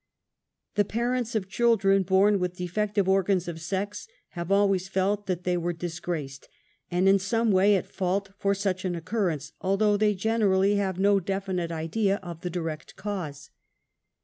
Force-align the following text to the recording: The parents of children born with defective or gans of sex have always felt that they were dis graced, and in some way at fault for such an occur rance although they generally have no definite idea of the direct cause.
The 0.73 0.83
parents 0.83 1.35
of 1.35 1.47
children 1.47 2.01
born 2.01 2.39
with 2.39 2.55
defective 2.57 3.07
or 3.07 3.21
gans 3.21 3.47
of 3.47 3.61
sex 3.61 4.07
have 4.29 4.51
always 4.51 4.87
felt 4.89 5.27
that 5.27 5.43
they 5.43 5.55
were 5.55 5.73
dis 5.73 5.99
graced, 5.99 6.49
and 6.89 7.07
in 7.07 7.19
some 7.19 7.51
way 7.51 7.75
at 7.75 7.85
fault 7.85 8.31
for 8.39 8.55
such 8.55 8.83
an 8.83 8.95
occur 8.95 9.27
rance 9.27 9.51
although 9.61 9.97
they 9.97 10.15
generally 10.15 10.77
have 10.77 10.97
no 10.97 11.19
definite 11.19 11.71
idea 11.71 12.15
of 12.23 12.41
the 12.41 12.49
direct 12.49 12.95
cause. 12.95 13.51